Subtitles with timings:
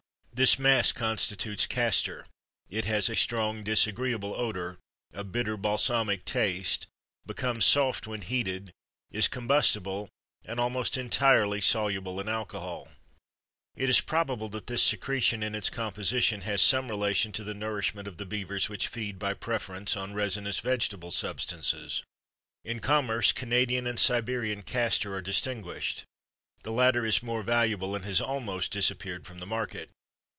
[0.33, 2.25] This mass constitutes castor;
[2.67, 4.79] it has a strong, disagreeable odor,
[5.13, 6.87] a bitter, balsamic taste,
[7.27, 8.71] becomes soft when heated,
[9.11, 10.09] is combustible,
[10.47, 12.89] and almost entirely soluble in alcohol.
[13.75, 18.07] It is probable that this secretion in its composition has some relation to the nourishment
[18.07, 22.03] of the beavers which feed by preference on resinous vegetable substances.
[22.63, 26.03] In commerce Canadian and Siberian castor are distinguished;
[26.63, 29.91] the latter is more valuable and has almost disappeared from the market.